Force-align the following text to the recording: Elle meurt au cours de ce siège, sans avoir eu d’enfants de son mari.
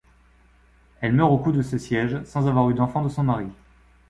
Elle 1.01 1.13
meurt 1.13 1.31
au 1.31 1.37
cours 1.37 1.53
de 1.53 1.61
ce 1.61 1.77
siège, 1.77 2.23
sans 2.23 2.47
avoir 2.47 2.67
eu 2.71 2.73
d’enfants 2.73 3.03
de 3.03 3.09
son 3.09 3.21
mari. 3.21 3.45